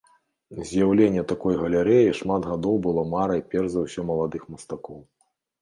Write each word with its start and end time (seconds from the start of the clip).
З'яўленне 0.69 1.23
такой 1.31 1.59
галерэі 1.61 2.15
шмат 2.21 2.49
гадоў 2.53 2.75
было 2.87 3.05
марай 3.15 3.45
перш 3.53 3.67
за 3.75 3.79
ўсё 3.85 4.07
маладых 4.09 4.49
мастакоў. 4.57 4.99